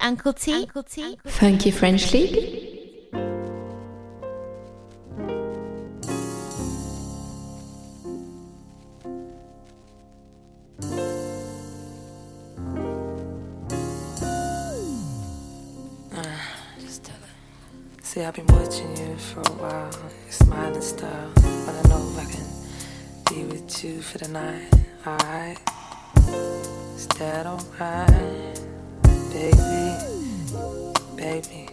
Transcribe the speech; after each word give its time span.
Uncle 0.00 0.32
T. 0.32 0.52
Uncle 0.52 0.82
T. 0.82 1.18
Funky 1.26 1.70
French 1.70 2.12
League. 2.12 2.64
Uh, 16.14 16.22
See, 18.02 18.22
I've 18.22 18.34
been 18.34 18.46
watching 18.46 18.96
you 18.96 19.16
for 19.16 19.40
a 19.40 19.52
while, 19.52 19.90
your 20.24 20.32
smiling 20.32 20.80
style. 20.80 21.30
But 21.34 21.74
I 21.74 21.88
know 21.88 22.10
if 22.12 22.18
I 22.18 22.24
can 22.32 23.34
be 23.34 23.44
with 23.52 23.84
you 23.84 24.00
for 24.00 24.18
the 24.18 24.28
night, 24.28 24.72
alright? 25.06 25.58
Is 26.96 27.06
that 27.18 27.46
alright, 27.46 28.60
baby? 29.30 29.96
Baby. 31.16 31.67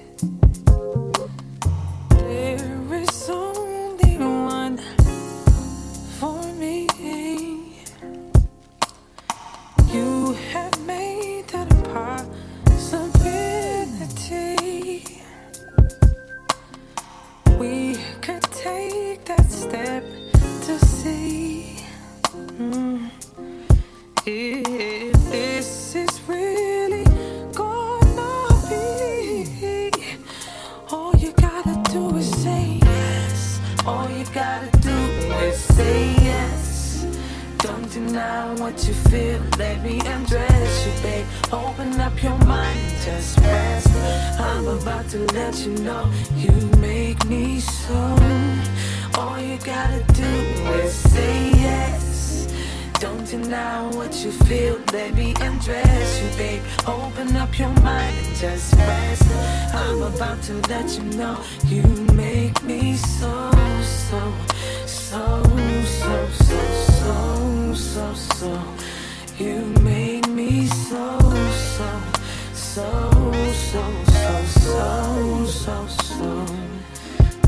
So, 73.75 74.05
so, 74.05 75.45
so, 75.45 75.45
so, 75.45 75.87
so. 75.87 76.45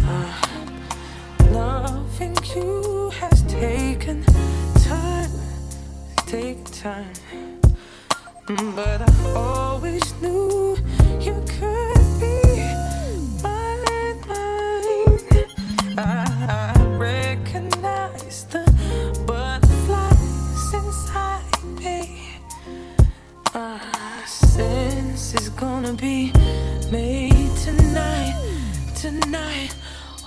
Ah. 0.04 0.50
Loving 1.52 2.36
you 2.56 3.10
has 3.20 3.42
taken 3.44 4.24
time, 4.84 5.32
take 6.26 6.64
time. 6.66 7.14
Mm, 8.48 8.76
But 8.76 9.02
I 9.02 9.34
always 9.36 10.04
knew 10.22 10.77
gonna 25.88 26.02
be 26.02 26.34
made 26.92 27.50
tonight, 27.56 28.36
tonight. 28.94 29.74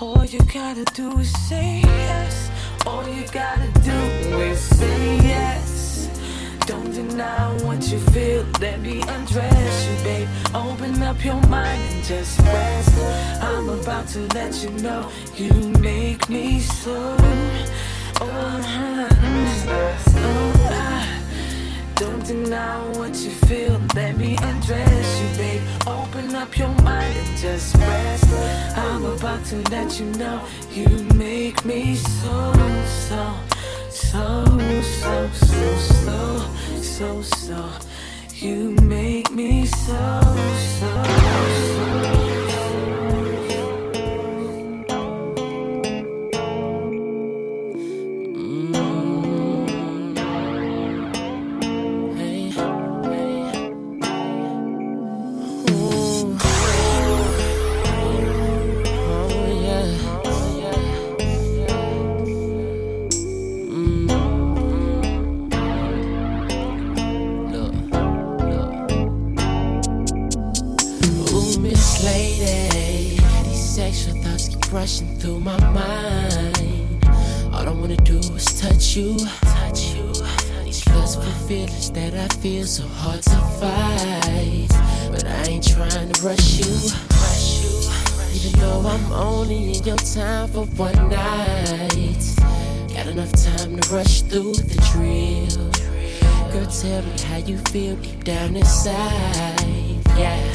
All 0.00 0.24
you 0.24 0.38
gotta 0.54 0.84
do 0.94 1.18
is 1.18 1.30
say 1.48 1.82
yes. 1.84 2.50
All 2.86 3.06
you 3.06 3.26
gotta 3.26 3.70
do 3.80 4.00
is 4.40 4.58
say 4.58 5.16
yes. 5.16 6.08
Don't 6.66 6.90
deny 6.92 7.52
what 7.64 7.92
you 7.92 7.98
feel. 7.98 8.46
Let 8.58 8.80
me 8.80 9.02
undress 9.02 9.86
you, 9.86 10.02
babe. 10.02 10.28
Open 10.54 11.02
up 11.02 11.22
your 11.22 11.40
mind 11.48 11.82
and 11.92 12.04
just 12.04 12.40
rest. 12.40 13.42
I'm 13.42 13.68
about 13.68 14.08
to 14.14 14.20
let 14.34 14.62
you 14.62 14.70
know 14.82 15.10
you 15.36 15.52
make 15.78 16.26
me 16.30 16.60
so. 16.60 17.16
Oh, 18.22 18.22
ah. 18.22 18.60
Don't 22.00 22.24
deny 22.24 22.78
what 22.96 23.14
you 23.16 23.30
feel. 23.30 23.78
Let 23.94 24.16
me 24.16 24.34
undress 24.40 25.20
you, 25.20 25.36
babe. 25.36 25.60
Open 25.86 26.34
up 26.34 26.56
your 26.56 26.70
mind 26.80 27.14
and 27.14 27.36
just 27.36 27.76
rest. 27.76 28.24
I'm 28.74 29.04
about 29.04 29.44
to 29.50 29.56
let 29.70 30.00
you 30.00 30.06
know 30.06 30.40
you 30.72 30.88
make 31.14 31.62
me 31.66 31.96
so, 31.96 32.52
so, 32.86 33.36
so, 33.90 34.44
so, 34.80 35.28
so, 35.30 35.76
so, 35.76 36.46
so, 36.80 37.22
so. 37.22 37.70
You 38.32 38.70
make 38.80 39.30
me 39.30 39.66
so, 39.66 40.20
so, 40.80 41.04
so. 41.04 42.19
These 73.44 73.68
sexual 73.76 74.14
thoughts 74.22 74.48
keep 74.48 74.72
rushing 74.72 75.16
through 75.18 75.40
my 75.40 75.58
mind. 75.70 77.04
All 77.52 77.68
I 77.68 77.72
wanna 77.72 77.96
do 77.96 78.18
is 78.18 78.44
touch 78.60 78.96
you, 78.96 79.18
touch 79.42 79.94
you. 79.94 80.12
These 80.64 80.86
lustful 80.88 81.32
feelings 81.46 81.90
that 81.92 82.14
I 82.14 82.28
feel 82.36 82.64
so 82.64 82.86
hard 82.86 83.22
to 83.22 83.38
fight, 83.60 84.68
but 85.10 85.24
I 85.24 85.42
ain't 85.50 85.66
trying 85.68 86.12
to 86.12 86.22
rush 86.22 86.58
you, 86.60 86.72
rush 87.20 87.62
you. 87.62 87.70
Even 88.34 88.60
though 88.60 88.88
I'm 88.88 89.12
only 89.12 89.74
in 89.74 89.84
your 89.84 89.96
time 89.96 90.48
for 90.48 90.64
one 90.76 91.08
night, 91.08 92.24
got 92.94 93.06
enough 93.08 93.32
time 93.32 93.76
to 93.78 93.94
rush 93.94 94.22
through 94.22 94.54
the 94.54 94.78
drill. 94.92 95.70
Girl, 96.52 96.66
tell 96.66 97.02
me 97.02 97.12
how 97.26 97.36
you 97.36 97.58
feel 97.72 97.96
deep 97.96 98.24
down 98.24 98.56
inside. 98.56 99.98
Yeah, 100.16 100.52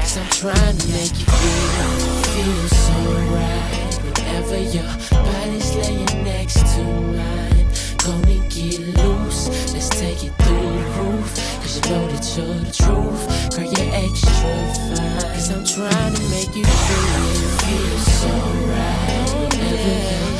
cause 0.00 0.16
I'm 0.16 0.30
trying 0.30 0.76
to 0.76 0.88
make 0.88 1.12
you 1.18 1.26
feel, 1.26 1.88
feel 2.32 2.68
so 2.68 2.96
right. 3.36 3.92
Whenever 4.04 4.58
your 4.58 4.90
body's 5.10 5.74
laying 5.76 6.24
next 6.24 6.60
to 6.74 6.82
mine, 6.82 7.66
gonna 8.04 8.38
get 8.48 8.80
loose. 8.98 9.48
Let's 9.72 9.88
take 9.90 10.24
it 10.24 10.32
through 10.42 10.72
the 10.76 10.84
roof. 10.98 11.34
Cause 11.60 11.76
you 11.76 11.82
know 11.90 12.06
that 12.08 12.24
you're 12.36 12.54
the 12.64 12.72
truth. 12.72 13.22
Girl, 13.54 13.68
you're 13.72 13.94
extra 14.04 14.54
fine. 14.88 15.34
Cause 15.34 15.50
I'm 15.50 15.64
trying 15.64 16.14
to 16.14 16.24
make 16.30 16.54
you 16.56 16.64
feel, 16.64 17.28
feel 17.62 17.98
so 18.20 18.32
right. 18.72 19.28
Whenever 19.52 19.96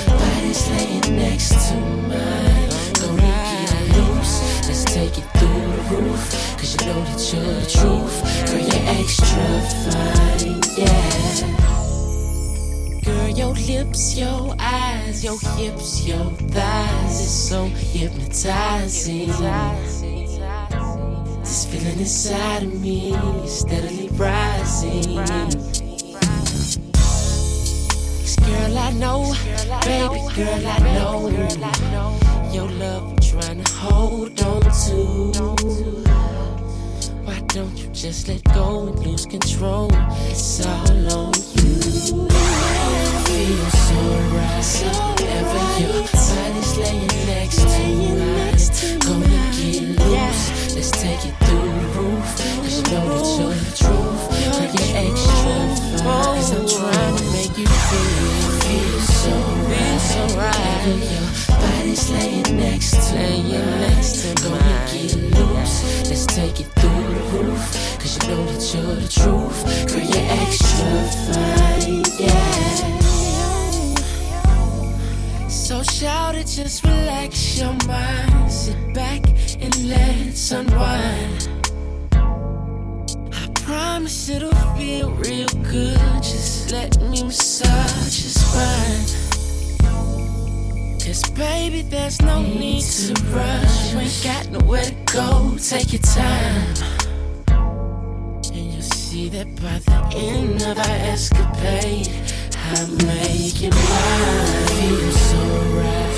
your 0.07 0.19
body's 0.19 0.63
laying 0.71 1.17
next 1.17 1.69
to 1.69 1.77
mine, 2.11 2.69
gonna 3.01 3.23
get 3.23 3.97
loose. 3.97 4.35
Let's 4.69 4.85
take 4.85 5.19
it 5.19 5.27
through 5.39 5.62
the 5.93 6.03
roof. 6.03 6.57
Cause 6.57 6.73
you 6.81 6.87
know 6.87 7.01
that 7.05 7.33
you're 7.33 7.55
the 7.61 7.67
truth. 7.71 8.17
Girl, 8.47 8.61
you're 8.61 8.87
extra 8.99 9.47
fine, 9.85 10.61
yeah. 10.77 11.13
Girl, 13.05 13.29
your 13.29 13.55
lips, 13.55 14.17
your 14.19 14.55
eyes, 14.59 15.25
your 15.25 15.39
hips, 15.57 16.07
your 16.07 16.31
thighs 16.53 17.21
is 17.21 17.49
so 17.49 17.67
hypnotizing. 17.67 19.29
This 21.41 21.67
feeling 21.67 21.99
inside 21.99 22.63
of 22.63 22.81
me 22.81 23.15
is 23.45 23.61
steadily 23.61 24.09
rising. 24.13 25.82
Girl, 28.47 28.79
I 28.79 28.93
know, 28.93 29.35
baby 29.85 30.21
girl, 30.35 30.67
I 30.67 30.79
know, 30.95 31.29
your 32.53 32.69
love 32.69 33.13
I'm 33.13 33.19
trying 33.19 33.63
to 33.63 33.73
hold 33.73 34.43
on 34.43 34.63
to. 34.63 35.63
Why 37.25 37.39
don't 37.49 37.77
you 37.79 37.89
just 37.93 38.29
let 38.29 38.45
go 38.53 38.89
and 38.89 38.99
lose 39.07 39.27
control? 39.27 39.91
It's 40.29 40.65
all 40.67 41.13
on 41.13 41.33
you. 41.55 42.29
Feels 43.27 43.79
so 43.87 43.99
right. 44.37 44.63
Whenever 45.21 45.63
your 45.81 46.03
body's 46.13 46.73
laying 46.79 47.15
next 47.27 47.63
to 47.73 47.85
mine, 48.19 48.59
gonna 49.01 49.43
get 49.57 49.83
loose. 50.01 50.75
Let's 50.75 50.91
take 50.91 51.25
it 51.27 51.35
through 51.45 51.71
the 51.73 51.87
roof. 51.97 52.29
Cause 52.37 52.77
you 52.77 52.83
know 52.93 53.07
that 53.09 53.27
you're 53.39 53.55
the 53.55 53.77
truth. 53.77 54.32
Girl, 54.51 54.71
you're 54.75 54.97
extra 54.97 55.83
fine. 56.03 56.37
Cause 56.37 56.53
I'm 56.53 56.67
trying 56.67 57.17
to 57.17 57.25
make 57.33 57.57
you 57.59 57.67
feel. 57.67 58.43
Feel 58.65 59.01
so 59.01 59.33
right. 59.71 60.01
So 60.01 60.23
right. 60.39 60.73
Your 61.49 61.59
body's 61.59 62.11
laying 62.11 62.57
next 62.57 62.91
to 62.91 63.15
laying 63.15 63.81
next 63.81 64.35
to 64.35 64.51
mine, 64.51 64.87
get 64.93 65.15
loose. 65.39 66.09
Let's 66.09 66.27
take 66.27 66.61
it 66.61 66.69
through 66.79 67.15
the 67.15 67.23
roof. 67.33 67.99
Cause 67.99 68.19
you 68.19 68.29
know 68.29 68.45
that 68.47 68.75
you're 68.75 68.95
the 68.97 69.09
truth. 69.09 69.59
Girl, 69.89 70.03
you're 70.03 70.33
extra 70.43 71.35
fine. 71.35 71.62
Real 85.25 85.49
good. 85.71 85.99
Just 86.23 86.73
let 86.73 87.01
me 87.03 87.23
massage 87.23 88.23
your 88.23 88.33
spine. 88.43 89.07
Cause 90.99 91.23
baby, 91.31 91.83
there's 91.83 92.21
no 92.23 92.43
need 92.43 92.83
to 92.83 93.15
rush. 93.31 93.93
You 93.93 94.01
ain't 94.01 94.21
got 94.25 94.51
nowhere 94.51 94.85
to 94.85 94.95
go. 95.13 95.57
Take 95.59 95.93
your 95.93 96.03
time. 96.03 96.75
And 98.53 98.73
you'll 98.73 98.83
see 98.83 99.29
that 99.31 99.49
by 99.57 99.79
the 99.87 100.01
end 100.17 100.63
of 100.63 100.79
our 100.79 100.99
escapade, 101.13 102.09
I 102.57 102.87
make 103.05 103.63
it 103.63 103.75
mine. 103.75 104.67
Feel 104.77 105.11
so 105.13 105.43
right. 105.79 106.13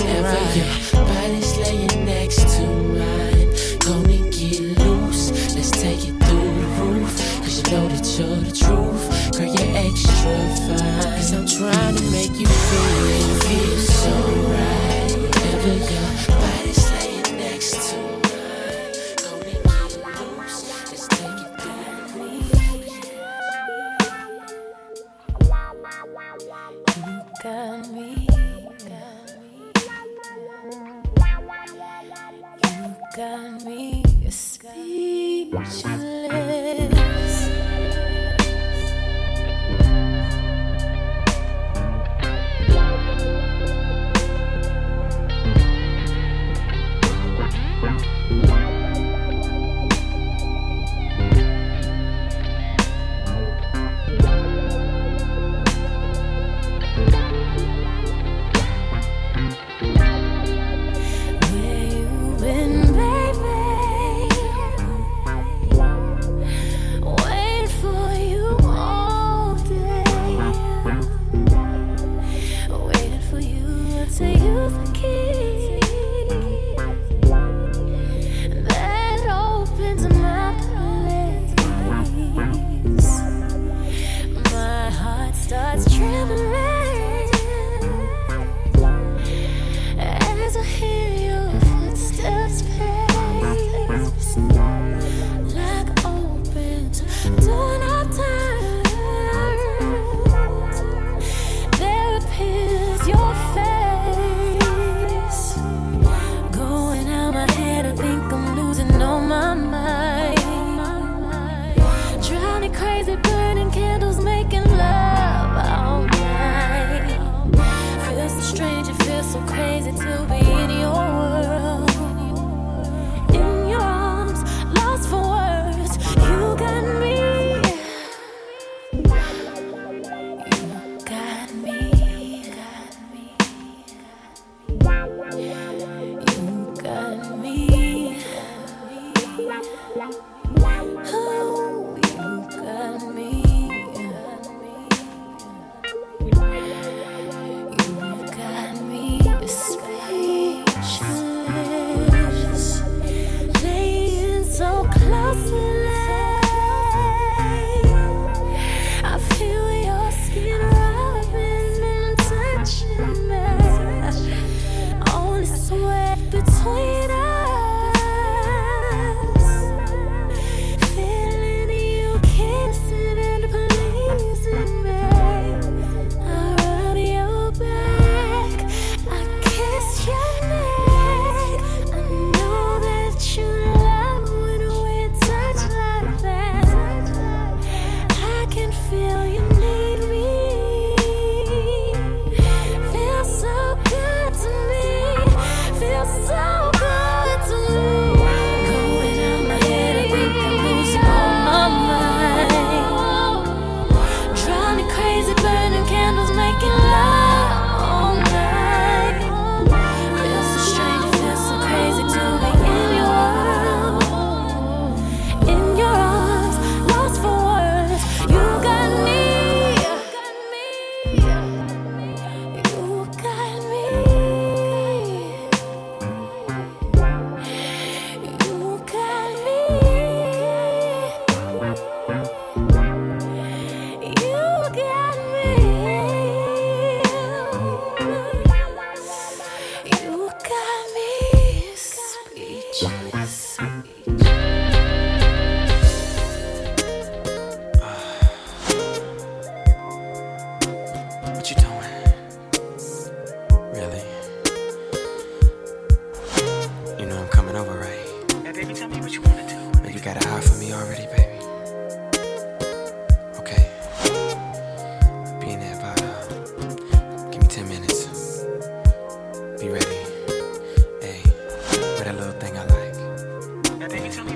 Whenever 0.00 0.40
your 0.56 0.70
body's 1.06 1.56
laying 1.58 2.04
next 2.04 2.56
to 2.56 2.66
mine, 2.66 3.48
gonna 3.80 4.30
get 4.30 4.60
loose. 4.78 5.54
Let's 5.54 5.70
take 5.70 6.08
it 6.08 6.16
through 6.24 6.49
the 6.80 6.92
roof. 6.92 7.40
Cause 7.40 7.56
you 7.58 7.76
know 7.76 7.88
that 7.88 8.18
you're 8.18 8.36
the 8.36 8.52
truth. 8.52 9.32
Girl, 9.36 9.46
you're 9.46 9.76
extra 9.76 10.36
fine. 10.66 11.16
Cause 11.16 11.32
I'm 11.32 11.46
trying 11.46 11.96
to 11.96 12.02
make 12.10 12.34
you 12.38 12.46
feel, 12.46 13.78
so 13.78 14.10
right. 14.54 15.12
Whenever 15.16 15.74
your 15.92 16.49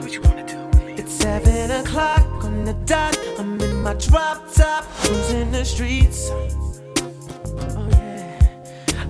what 0.04 0.12
you 0.12 0.20
wanna 0.20 0.46
do. 0.46 0.60
It's 1.00 1.14
seven 1.14 1.70
o'clock 1.70 2.44
on 2.44 2.66
the 2.66 2.74
dot. 2.84 3.18
I'm 3.38 3.58
in 3.58 3.82
my 3.82 3.94
drop 3.94 4.52
top, 4.52 4.84
cruising 4.98 5.50
the 5.50 5.64
streets. 5.64 6.28
Oh 6.30 7.88
yeah, 7.90 8.38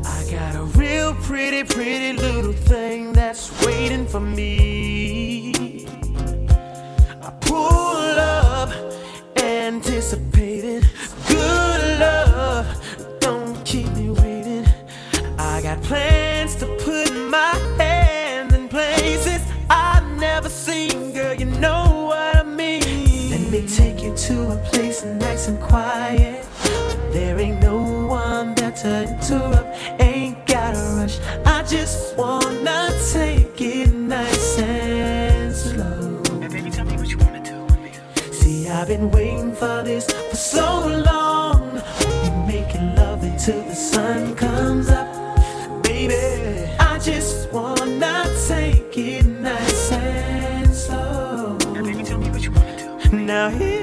I 0.04 0.24
got 0.30 0.54
a 0.54 0.62
real 0.78 1.12
pretty, 1.14 1.64
pretty 1.64 2.12
little 2.12 2.52
thing 2.52 3.12
that's 3.12 3.50
waiting 3.66 4.06
for 4.06 4.20
me. 4.20 5.84
I 7.26 7.30
pull 7.40 8.16
up, 8.46 8.70
anticipating 9.42 10.84
good 11.26 11.98
love. 11.98 12.66
Don't 13.18 13.64
keep 13.64 13.90
me 13.96 14.10
waiting. 14.10 14.64
I 15.38 15.60
got 15.60 15.82
plans 15.82 16.23
place 24.84 25.04
nice 25.04 25.48
and 25.48 25.58
quiet. 25.60 26.44
There 27.10 27.38
ain't 27.40 27.62
no 27.62 27.78
one 28.22 28.54
there 28.54 28.72
to 28.82 28.92
interrupt. 29.08 29.68
Ain't 29.98 30.46
gotta 30.46 30.78
rush. 30.98 31.18
I 31.46 31.62
just 31.62 32.18
wanna 32.18 32.90
take 33.12 33.58
it 33.60 33.94
nice 33.94 34.58
and 34.58 35.54
slow. 35.54 36.20
Baby, 36.50 36.70
tell 36.70 36.84
me 36.84 36.96
what 36.98 37.08
you 37.08 37.16
wanna 37.16 37.42
do 37.42 37.58
with 37.64 37.80
me. 37.84 37.92
See, 38.30 38.68
I've 38.68 38.88
been 38.88 39.10
waiting 39.10 39.54
for 39.54 39.82
this 39.82 40.04
for 40.30 40.36
so 40.36 40.66
long. 41.10 41.80
We'll 42.00 42.46
be 42.46 42.52
making 42.56 42.94
love 42.94 43.22
until 43.22 43.62
the 43.62 43.74
sun 43.74 44.34
comes 44.34 44.90
up. 44.90 45.08
Baby, 45.82 46.24
I 46.78 46.98
just 46.98 47.50
wanna 47.52 48.14
take 48.48 48.98
it 48.98 49.24
nice 49.24 49.92
and 49.92 50.74
slow. 50.74 51.56
Baby, 51.72 52.02
tell 52.04 52.18
me 52.18 52.28
what 52.28 52.42
you 52.42 52.50
wanna 52.50 52.76
do. 52.76 53.16
Now 53.16 53.48
here 53.48 53.73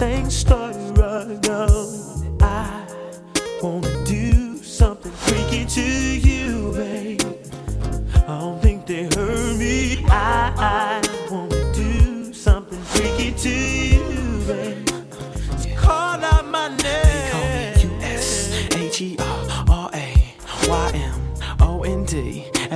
get 0.00 0.24
this 0.24 0.59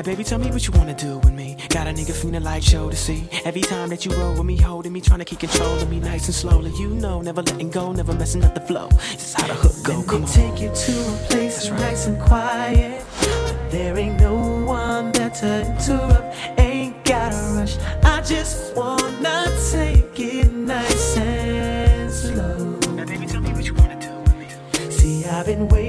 baby, 0.05 0.23
tell 0.25 0.39
me 0.39 0.51
what 0.51 0.67
you 0.67 0.73
wanna 0.75 0.95
do 0.95 1.19
with 1.19 1.33
me. 1.33 1.57
Got 1.71 1.87
a 1.87 1.91
nigga 1.91 2.13
feeling 2.13 2.43
like 2.43 2.63
Jodeci. 2.63 3.27
Every 3.45 3.63
time 3.63 3.89
that 3.91 4.05
you 4.05 4.13
roll 4.13 4.33
with 4.35 4.45
me, 4.45 4.57
holding 4.57 4.93
me, 4.93 5.01
trying 5.01 5.21
to 5.21 5.25
keep 5.25 5.41
control 5.41 5.75
of 5.79 5.89
me 5.91 5.99
nice 6.01 6.27
and 6.27 6.35
slowly. 6.35 6.73
You 6.79 6.89
know, 6.89 7.21
never 7.23 7.43
letting 7.43 7.71
go, 7.71 7.93
never 7.93 8.13
messing 8.15 8.45
up 8.45 8.55
the 8.55 8.61
flow. 8.61 8.89
This 8.89 9.29
is 9.29 9.35
how 9.35 9.47
the 9.47 9.55
hook 9.55 9.73
go. 9.83 9.93
Let 9.99 10.07
Come 10.07 10.21
me 10.23 10.27
on. 10.27 10.33
take 10.33 10.61
you 10.61 10.69
to 10.75 10.93
a 10.93 11.17
place 11.29 11.55
That's 11.57 11.71
right. 11.71 11.81
nice 11.81 12.07
and 12.07 12.21
quiet. 12.21 13.05
There 13.71 13.97
ain't 13.99 14.21
no 14.21 14.35
one 14.65 15.11
better 15.13 15.31
to 15.41 15.67
interrupt. 15.73 16.37
Ain't 16.61 17.05
gotta 17.05 17.37
rush. 17.55 17.77
I 18.05 18.21
just 18.23 18.77
wanna 18.77 19.47
take 19.73 20.19
it 20.21 20.53
nice 20.53 21.17
and 21.17 22.13
slow. 22.13 22.79
Now, 22.95 23.05
baby, 23.05 23.27
tell 23.27 23.41
me 23.41 23.53
what 23.53 23.65
you 23.67 23.75
wanna 23.75 23.99
do 24.01 24.13
with 24.23 24.37
me. 24.37 24.91
See, 24.91 25.25
I've 25.25 25.47
been 25.47 25.67
waiting 25.69 25.84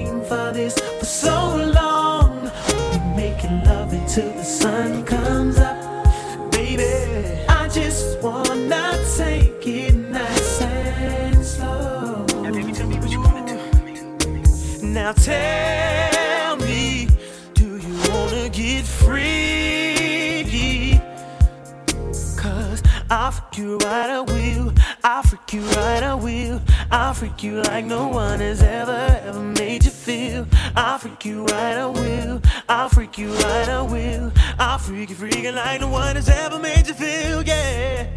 freak 23.56 23.66
you 23.66 23.78
right, 23.78 24.10
I 24.10 24.22
will. 24.22 24.74
I'll 25.04 25.24
freak 25.24 25.54
you 25.54 25.62
right, 25.62 26.04
I 26.04 26.16
will. 26.16 26.62
I'll 26.92 27.14
freak 27.14 27.42
you 27.44 27.62
like 27.62 27.86
no 27.86 28.10
one 28.10 28.40
has 28.40 28.62
ever, 28.62 29.22
ever 29.24 29.40
made 29.40 29.86
you 29.86 29.92
feel. 29.92 30.46
I'll 30.76 30.98
freak 30.98 31.24
you 31.26 31.46
right, 31.46 31.78
I 31.78 31.86
will. 31.86 32.42
I'll 32.68 32.90
freak 32.90 33.18
you 33.18 33.32
right, 33.32 33.70
I 33.70 33.82
will. 33.82 34.32
I'll 34.60 34.78
freak 34.78 35.10
you 35.10 35.16
freaking 35.16 35.56
like 35.56 35.80
no 35.80 35.90
one 35.90 36.16
has 36.18 36.28
ever 36.28 36.60
made 36.60 36.88
you 36.88 36.94
feel, 36.94 37.44
yeah. 37.44 38.08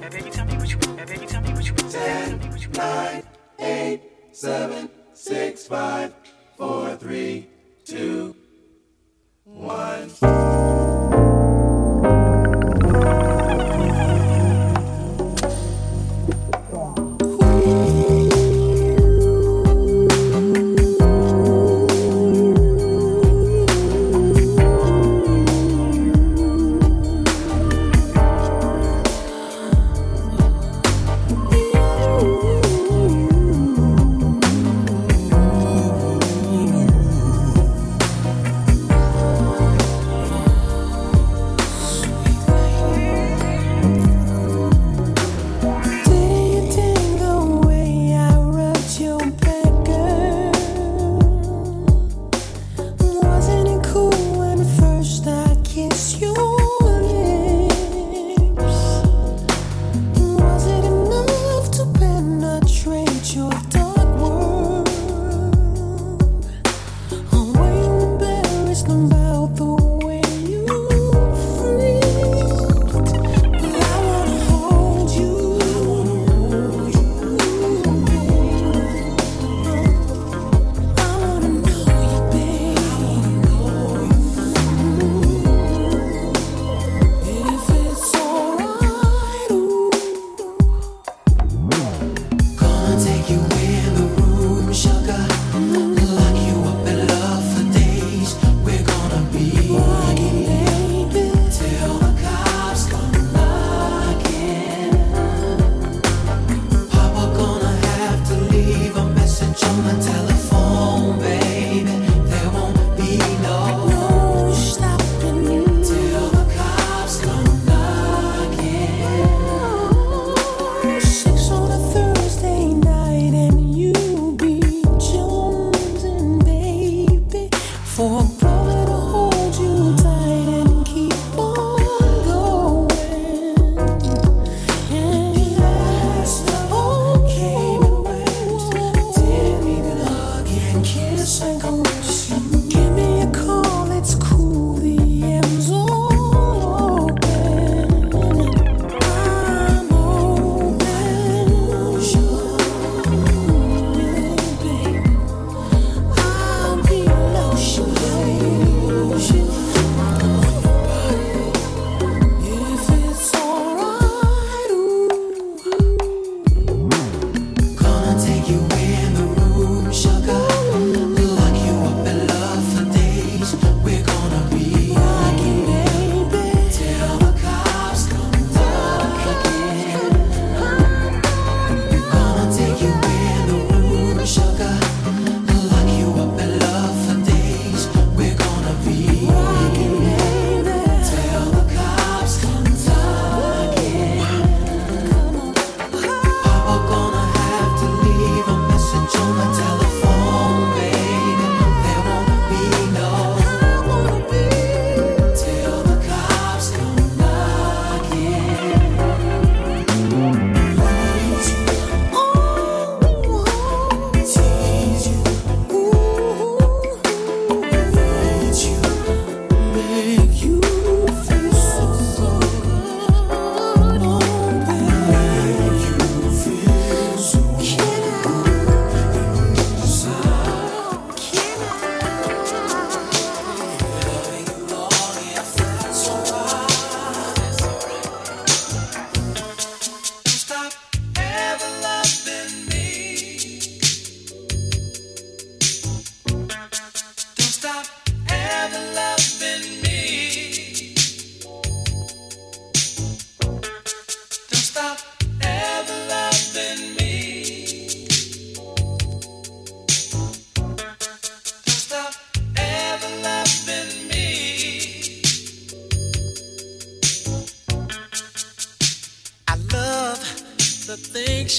Now, 0.00 0.10
baby, 0.10 0.30
tell 0.30 0.46
me 0.46 0.56
what 0.56 0.70
you 0.70 0.78
want. 0.78 0.96
Now, 0.96 1.06
baby, 1.06 1.26
tell 9.58 11.21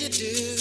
you 0.02 0.10
do. 0.10 0.53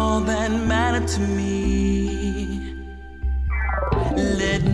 All 0.00 0.20
that 0.22 0.50
mattered 0.50 1.06
to 1.06 1.20
me. 1.20 2.74
Let 4.16 4.69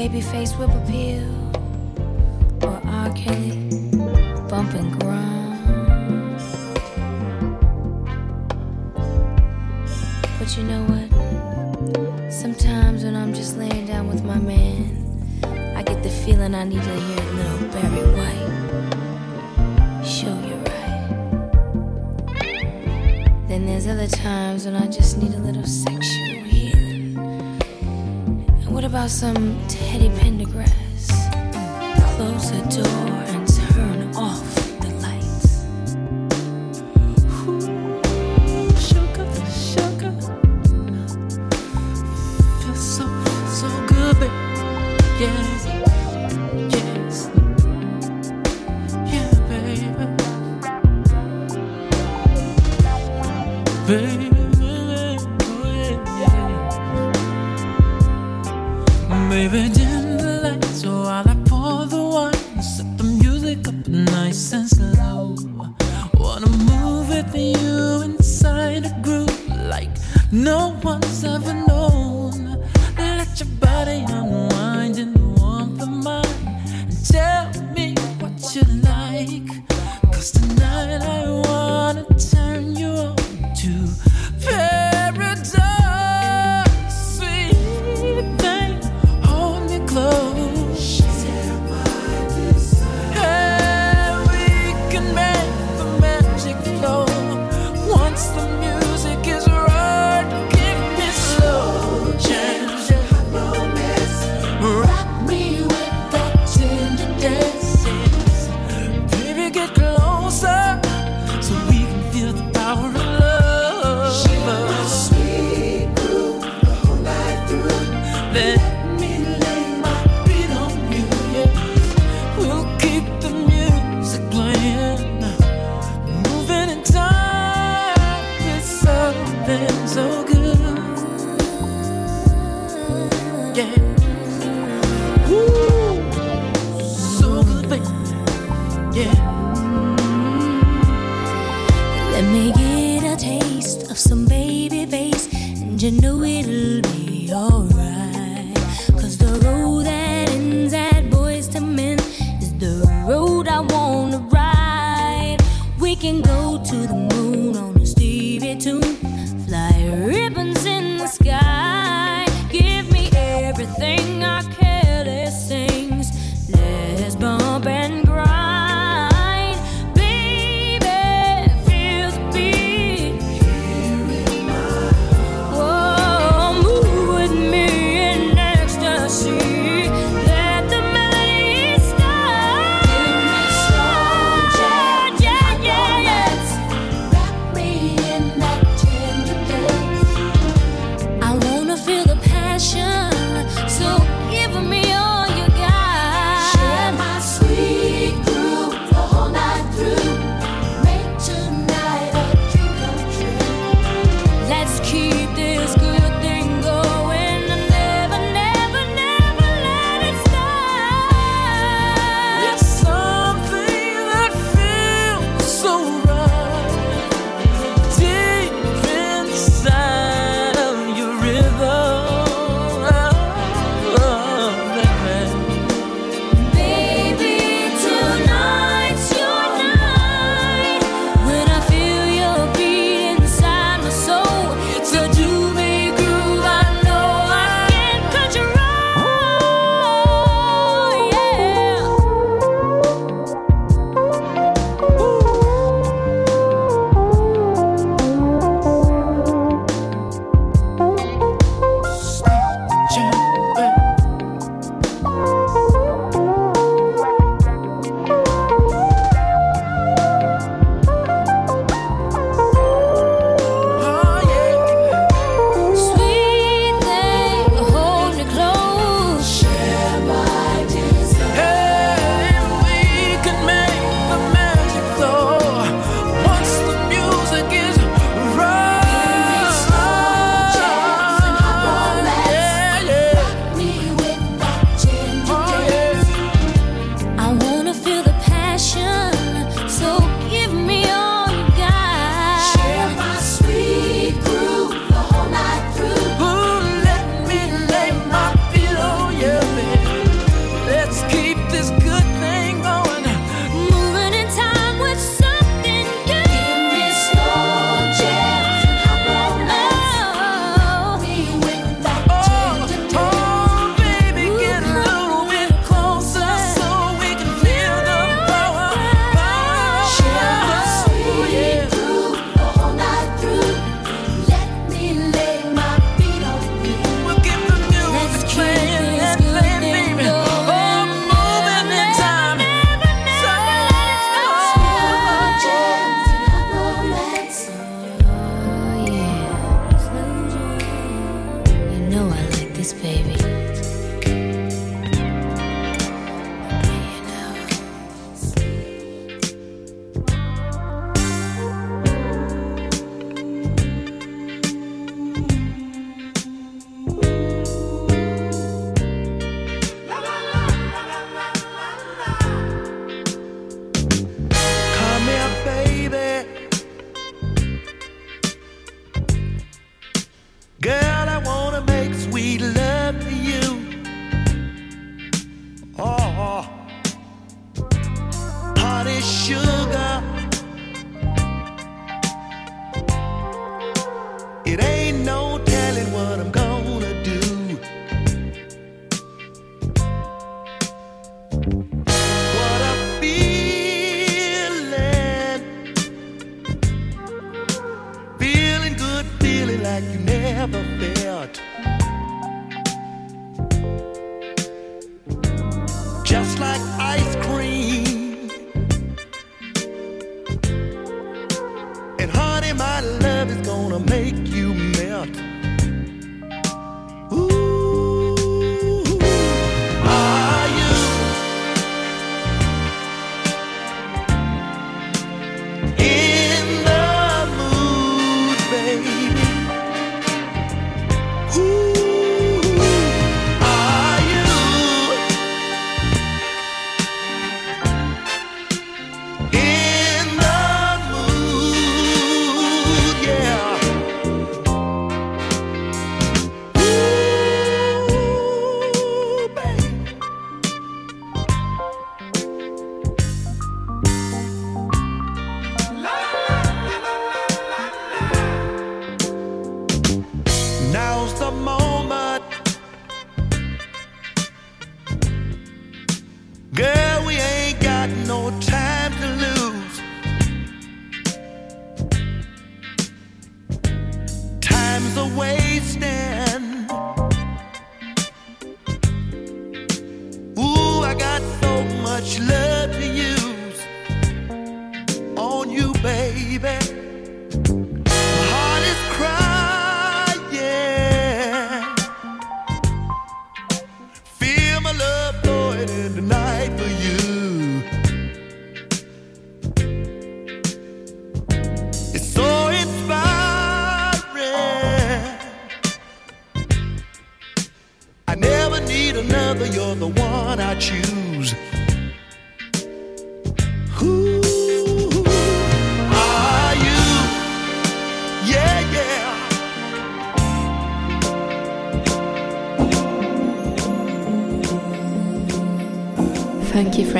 Babyface 0.00 0.56
Whip 0.58 0.70
Appeal 0.70 1.28
or 2.66 2.80
R. 2.86 3.12
Kelly 3.12 3.50
Bump 4.48 4.72
and 4.72 4.98
Grind. 4.98 6.38
But 10.38 10.56
you 10.56 10.62
know 10.62 10.82
what? 10.88 12.32
Sometimes 12.32 13.04
when 13.04 13.14
I'm 13.14 13.34
just 13.34 13.58
laying 13.58 13.84
down 13.84 14.08
with 14.08 14.24
my 14.24 14.38
man, 14.38 14.96
I 15.76 15.82
get 15.82 16.02
the 16.02 16.08
feeling 16.08 16.54
I 16.54 16.64
need 16.64 16.82
to 16.82 17.00
hear 17.06 17.18
a 17.18 17.32
little 17.32 17.68
Barry 17.68 18.06
White. 18.16 18.52
Show 20.02 20.34
you 20.48 20.56
right. 20.70 21.10
Then 23.48 23.66
there's 23.66 23.86
other 23.86 24.08
times 24.08 24.64
when 24.64 24.76
I 24.76 24.86
just 24.86 25.18
need 25.18 25.34
a 25.34 25.38
little 25.40 25.66
section 25.66 26.19
about 28.90 29.08
some 29.08 29.56
Teddy 29.68 30.08
Pendergrass? 30.08 31.06
Close 32.16 32.50
the 32.50 32.82
door. 32.82 33.29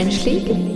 French 0.00 0.24
League. 0.24 0.69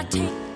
I 0.00 0.02
take 0.04 0.49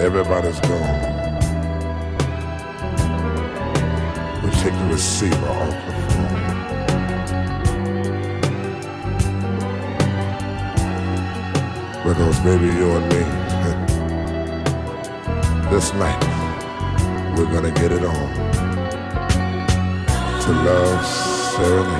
Everybody's 0.00 0.60
gone. 0.60 1.18
We 4.44 4.50
take 4.52 4.72
the 4.72 4.86
receiver 4.92 5.48
off 5.48 5.74
the 5.86 5.92
phone. 6.06 6.38
Because 12.04 12.38
baby, 12.40 12.68
and 12.68 13.08
me, 13.08 13.22
this 15.70 15.92
night, 15.94 16.22
we're 17.36 17.52
gonna 17.52 17.72
get 17.72 17.90
it 17.90 18.04
on. 18.04 18.28
To 20.42 20.52
love, 20.52 21.04
serenade. 21.56 21.97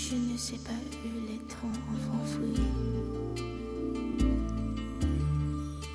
Je 0.00 0.14
ne 0.14 0.36
sais 0.36 0.58
pas 0.58 0.70
les 1.26 1.38
temps. 1.48 1.72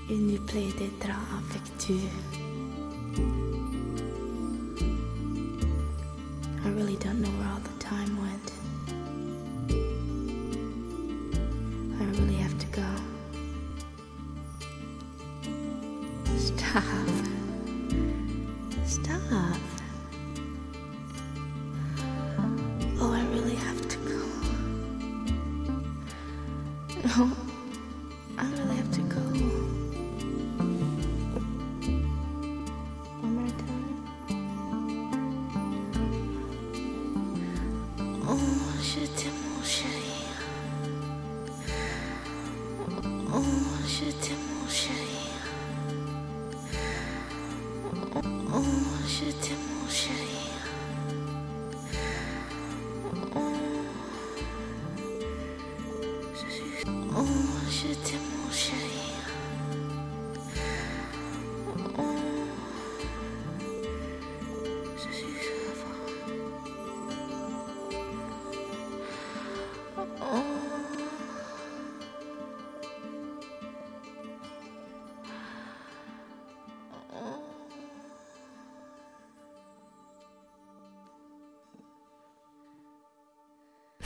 Une 0.10 0.30
des 0.78 0.92
draps 1.00 1.18
affectueux. 1.40 2.10
I 6.66 6.70
really 6.76 6.98
don't 6.98 7.22
know 7.22 7.30
where 7.40 7.48
all 7.48 7.62
the 7.62 7.80
time 7.80 8.18
was. 8.18 8.23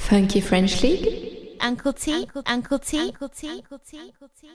Funky 0.08 0.40
French 0.40 0.82
League. 0.84 1.58
Uncle 1.60 1.92
T, 1.92 2.14
Uncle 2.14 2.42
T, 2.42 2.48
Uncle 2.48 2.80
T, 2.80 2.98
Uncle 2.98 3.28
T, 3.28 3.50
Uncle 3.50 3.80
T. 3.80 3.98
Uncle 4.00 4.30
T. 4.40 4.48